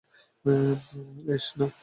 [1.31, 1.65] এইস, না!